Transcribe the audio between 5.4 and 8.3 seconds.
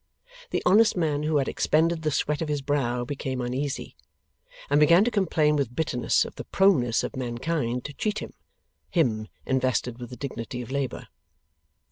with bitterness of the proneness of mankind to cheat